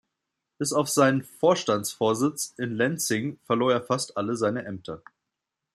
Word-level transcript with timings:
Bis 0.57 0.73
auf 0.73 0.89
seinen 0.89 1.21
Vorstandsvorsitz 1.21 2.55
in 2.57 2.71
Lenzing 2.73 3.37
verlor 3.43 3.71
er 3.71 3.83
fast 3.83 4.17
alle 4.17 4.35
seine 4.35 4.65
Ämter. 4.65 5.03